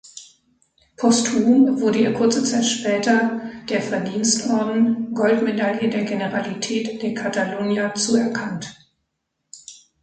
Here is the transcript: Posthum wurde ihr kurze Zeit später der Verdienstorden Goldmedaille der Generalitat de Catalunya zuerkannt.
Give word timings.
Posthum 0.97 1.79
wurde 1.79 1.99
ihr 1.99 2.13
kurze 2.15 2.43
Zeit 2.43 2.65
später 2.65 3.39
der 3.69 3.83
Verdienstorden 3.83 5.13
Goldmedaille 5.13 5.89
der 5.91 6.05
Generalitat 6.05 7.03
de 7.03 7.13
Catalunya 7.13 7.93
zuerkannt. 7.93 8.75